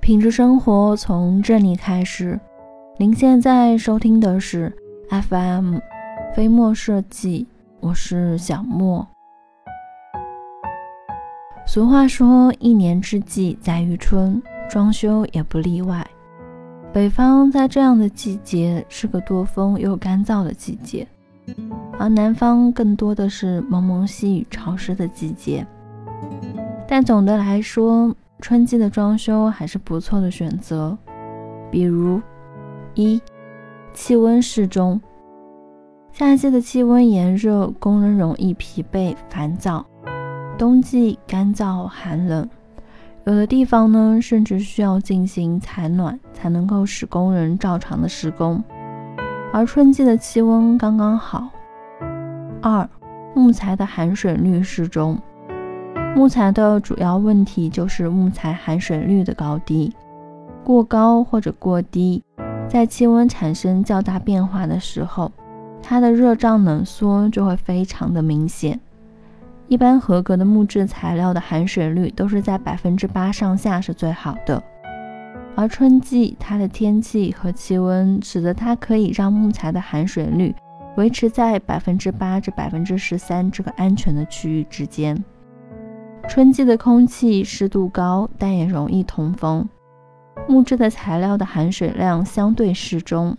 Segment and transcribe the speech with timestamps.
[0.00, 2.40] 品质生活从这里开始。
[2.96, 4.74] 您现在收听的是
[5.10, 5.76] FM
[6.34, 7.46] 飞墨设计，
[7.80, 9.06] 我是小莫。
[11.66, 16.04] 俗话说，一年之计在于春，装修也不例外。
[16.92, 21.06] 北方在这样的季节是个多风又干燥的季节，
[21.98, 25.64] 而南方更多的是蒙蒙细雨潮湿的季节。
[26.88, 30.96] 但总的来说，春季的装修还是不错的选择，
[31.70, 32.20] 比如
[32.94, 33.20] 一
[33.92, 35.00] 气温适中。
[36.12, 39.84] 夏季的气温炎热，工人容易疲惫烦躁；
[40.58, 42.48] 冬季干燥寒冷，
[43.24, 48.62] 有的地方呢甚至需要进行采暖才能够使工人照常的施工。
[49.52, 51.48] 而春季的气温刚刚好。
[52.62, 52.88] 二
[53.34, 55.18] 木材的含水率适中。
[56.14, 59.92] 木材的主要问题就是木材含水率的高低，
[60.62, 62.22] 过高或者过低，
[62.68, 65.32] 在气温产生较大变化的时候，
[65.82, 68.78] 它的热胀冷缩就会非常的明显。
[69.68, 74.62] 一般合格的木质材料的含水率都是在百分之八上下是最好的，
[75.54, 80.54] 而春季它的天气和气温使得它可以让木材的含水率
[80.96, 85.16] 维持在百分之八至百分之十三这个安全的区域之间。
[86.30, 89.68] 春季的空气湿度高，但也容易通风。
[90.46, 93.36] 木质的材料的含水量相对适中。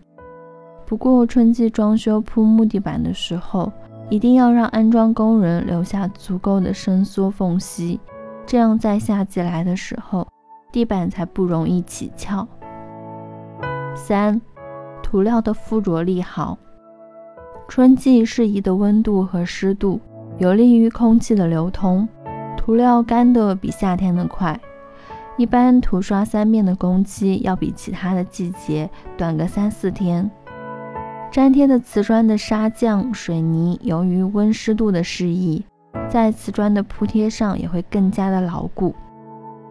[0.86, 3.72] 不过，春季装修铺木地板的时候，
[4.09, 7.98] 一定要让安装工人留下足够的伸缩缝隙，
[8.45, 10.28] 这样在夏季来的时候，
[10.70, 12.45] 地板才不容易起翘。
[13.95, 14.42] 三、
[15.02, 16.58] 涂料的附着力好。
[17.70, 20.02] 春季适宜的温度和湿度，
[20.39, 22.05] 有利于空气的流通。
[22.64, 24.58] 涂料干的比夏天的快，
[25.36, 30.30] 一般涂刷三遍的工期要比其他的季节短个三四天。
[31.32, 35.66] 粘贴的瓷砖的砂浆、水泥，由于温湿度的适宜，
[36.08, 38.94] 在瓷砖的铺贴上也会更加的牢固。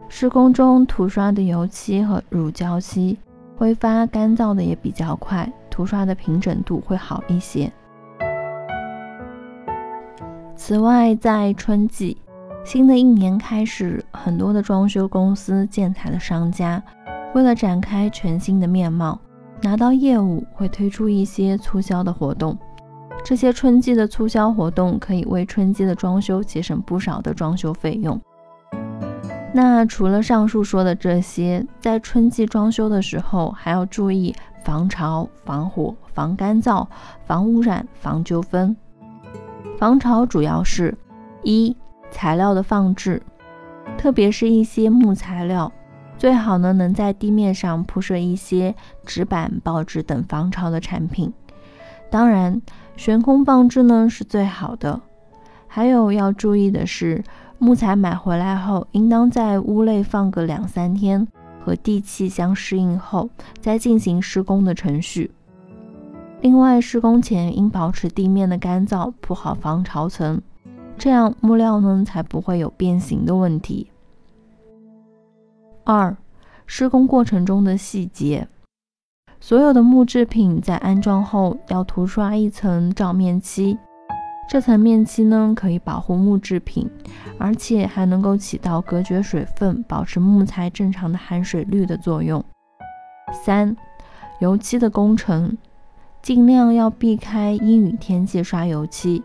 [0.09, 3.17] 施工中涂刷的油漆和乳胶漆
[3.57, 7.71] 挥发干燥的也比较快，涂刷的平整度会好一些。
[10.57, 12.17] 此外，在春季。
[12.63, 16.81] 新的一年开始，很多的装修公司、建材的商家，
[17.35, 19.19] 为了展开全新的面貌，
[19.63, 22.57] 拿到业务会推出一些促销的活动。
[23.25, 28.19] 这些春季的促销活动可以为春季的装修节省不少的装修费用。
[29.53, 36.87] 那除了上述说的这些，在春季装修的时候，还要注意防潮、防火、防干燥、
[37.25, 38.77] 防污染、防纠纷。
[39.77, 40.97] 防潮主要是
[41.43, 41.77] 一。
[42.11, 43.23] 材料的放置，
[43.97, 45.73] 特别是一些木材料，
[46.19, 48.75] 最好呢能在地面上铺设一些
[49.07, 51.33] 纸板、报纸等防潮的产品。
[52.11, 52.61] 当然，
[52.97, 55.01] 悬空放置呢是最好的。
[55.69, 57.23] 还有要注意的是，
[57.59, 61.27] 木材买回来后，应当在屋内放个两三天，
[61.65, 65.31] 和地气相适应后，再进行施工的程序。
[66.41, 70.43] 另外，施工前应保持地面的干燥，铺好防潮层。
[71.01, 73.91] 这样木料呢才不会有变形的问题。
[75.83, 76.15] 二、
[76.67, 78.47] 施工过程中的细节，
[79.41, 83.79] 所有的木制品在安装后要涂刷一层罩面漆，
[84.47, 86.87] 这层面漆呢可以保护木制品，
[87.39, 92.45] 而且还能够起到隔绝水分、保持木材正常的含水率的作用。
[93.33, 93.75] 三、
[94.41, 95.57] 油漆的工程，
[96.21, 99.23] 尽量要避开阴雨天气刷油漆。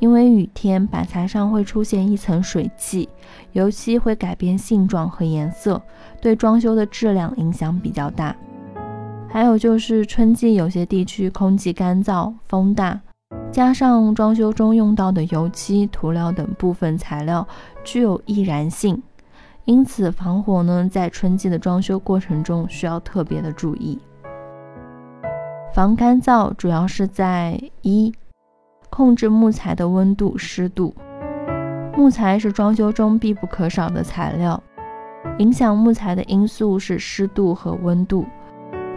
[0.00, 3.08] 因为雨天板材上会出现一层水汽，
[3.52, 5.80] 油漆会改变性状和颜色，
[6.20, 8.34] 对装修的质量影响比较大。
[9.28, 13.00] 还有就是春季有些地区空气干燥、风大，
[13.52, 17.46] 加上装修中用到的油漆、涂料等部分材料
[17.84, 19.00] 具有易燃性，
[19.66, 23.98] 因此防火呢，在春季的装修过程中需要特别的注意。
[25.72, 28.12] 防干燥主要是在一。
[28.90, 30.94] 控制木材的温度、湿度。
[31.96, 34.62] 木材是装修中必不可少的材料，
[35.38, 38.24] 影响木材的因素是湿度和温度。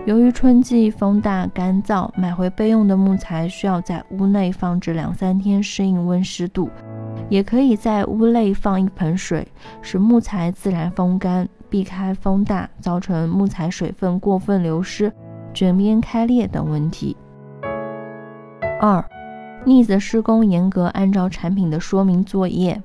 [0.06, 6.70] 由于春季风大干燥，买回备用的木材需要在屋内放置两三天，适应温湿度。
[7.30, 9.48] 也可以在屋内放一盆水，
[9.82, 15.12] 使木材自然风干，避开风大造成木材水分过分流失、
[15.54, 17.16] 卷边开裂等问题。
[18.82, 19.04] 二。
[19.66, 22.82] 腻子施工严格按照产品的说明作业。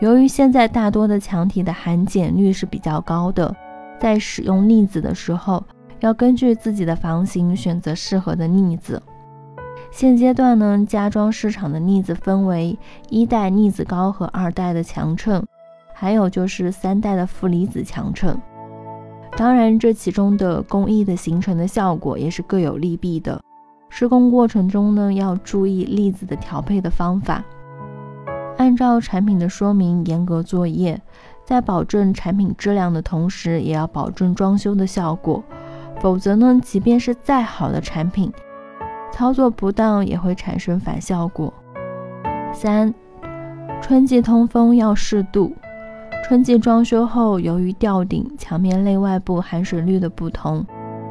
[0.00, 3.54] 由于现在大多的墙体的含碱率是比较高的，
[4.00, 5.62] 在使用腻子的时候，
[6.00, 9.02] 要根据自己的房型选择适合的腻子。
[9.90, 12.78] 现阶段呢，家装市场的腻子分为
[13.10, 15.44] 一代腻子膏和二代的强衬，
[15.94, 18.40] 还有就是三代的负离子强衬。
[19.36, 23.40] 当然，这其中的工艺的形成的效果也是各有利弊的。
[23.88, 27.42] 施工过程中呢，要注意粒子的调配的方法，
[28.56, 31.00] 按照产品的说明严格作业，
[31.44, 35.42] 在保证产品质量的同时，也要保证装修的效果。
[36.00, 38.32] 否则呢，即便是再好的产品，
[39.10, 41.52] 操作不当也会产生反效果。
[42.52, 42.94] 三，
[43.82, 45.52] 春季通风要适度。
[46.24, 50.64] 春季装修后，由于吊顶、墙面内外部含水率的不同。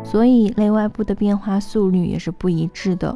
[0.10, 3.16] 所以内外部的变化速率也是不一致的，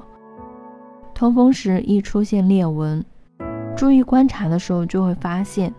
[1.14, 3.04] 通风时易出现裂纹。
[3.78, 5.74] 注意观察的时候就会发现，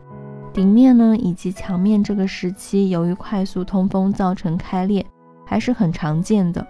[0.55, 5.05] 顶面呢以及墙面这个时期由于快速通风造成开裂，
[5.45, 6.67] 还是很常见的。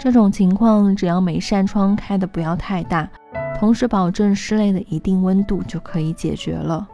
[0.00, 3.08] 这种情况只要每扇窗开的不要太大，
[3.56, 6.86] 同时保证室内的一定温度就可以解决了。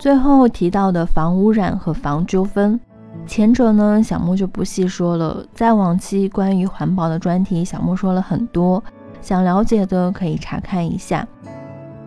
[0.00, 2.80] 最后提到的防污染和防纠纷，
[3.26, 5.44] 前者呢，小莫就不细说了。
[5.52, 8.82] 在往期关于环保的专题，小莫说了很多，
[9.20, 11.28] 想了解的可以查看一下。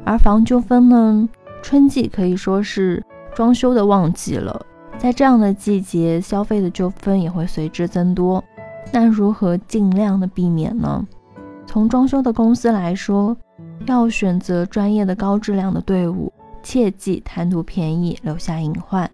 [0.04, 1.30] 而防纠纷呢，
[1.62, 3.02] 春季可以说是
[3.36, 4.60] 装修的旺季了，
[4.98, 8.44] 在这样的季节，消费的纠纷也会随之增多。
[8.92, 11.06] 那如何尽量的避免呢？
[11.68, 13.38] 从装修的公司来说，
[13.86, 16.34] 要选择专业的、高质量的队伍。
[16.64, 19.12] 切忌贪图便宜留下隐患，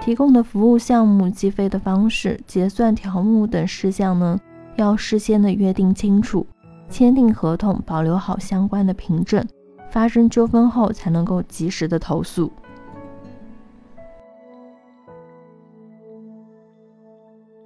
[0.00, 4.38] 提供的服务项目计费的方式、结算条目等事项呢，
[4.76, 6.44] 要事先的约定清楚，
[6.90, 9.42] 签订合同，保留好相关的凭证，
[9.88, 12.52] 发生纠纷后才能够及时的投诉。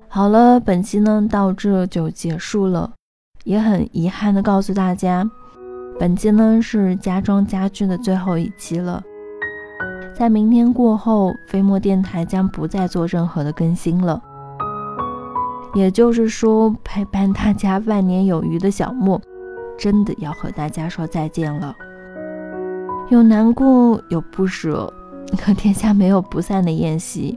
[0.08, 2.92] 好了，本期呢到这就结束了，
[3.44, 5.26] 也很遗憾的告诉大家，
[5.98, 9.02] 本期呢是家装家居的最后一期了。
[10.22, 14.22] 在明天过后，飞墨电台将不再做任何的更新了。
[15.74, 19.20] 也就是说，陪伴大家万年有余的小莫，
[19.76, 21.74] 真的要和大家说再见了。
[23.10, 24.94] 有难过，有不舍，
[25.36, 27.36] 可天下没有不散的宴席。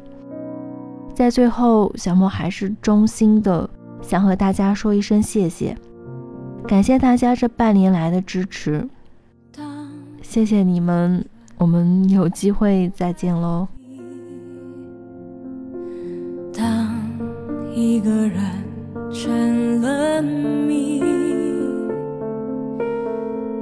[1.11, 3.67] 在最后，小莫还是衷心的
[3.99, 5.75] 想和大家说一声谢谢，
[6.67, 8.87] 感谢大家这半年来的支持，
[10.21, 11.25] 谢谢你们。
[11.57, 13.67] 我们有机会再见喽。
[16.53, 16.95] 当
[17.73, 18.39] 一个人
[19.11, 21.01] 成了谜，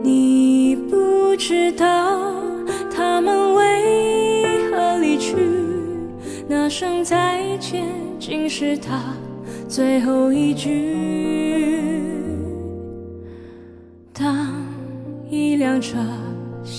[0.04, 2.34] 你不知道
[2.92, 5.36] 他们为何离去，
[6.48, 7.86] 那声再见
[8.20, 9.02] 竟是他
[9.68, 12.02] 最后一句。
[14.12, 14.52] 当
[15.30, 15.98] 一辆车。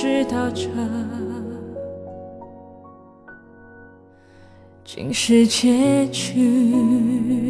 [0.00, 0.68] 知道这
[4.84, 7.47] 竟是结局。